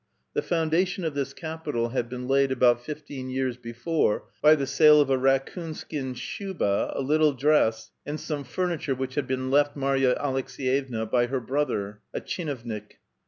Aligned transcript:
The 0.33 0.41
foundation 0.41 1.05
of 1.05 1.13
this 1.13 1.31
capital 1.31 1.89
had 1.89 2.09
been 2.09 2.27
laid 2.27 2.51
about 2.51 2.83
fifteen 2.83 3.29
years 3.29 3.55
before 3.55 4.23
by 4.41 4.55
the 4.55 4.65
sale 4.65 4.99
of 4.99 5.11
a 5.11 5.17
raccoon 5.19 5.75
skin 5.75 6.15
shuba^ 6.15 6.91
a 6.97 7.01
little 7.01 7.33
dress, 7.33 7.91
and 8.03 8.19
some 8.19 8.43
furniture 8.43 8.95
which 8.95 9.13
had 9.13 9.27
been 9.27 9.51
left 9.51 9.75
Marya 9.75 10.15
Aleks^yevna 10.15 11.11
by 11.11 11.27
her 11.27 11.39
brother, 11.39 11.99
a 12.15 12.19
tchinovnik. 12.19 12.93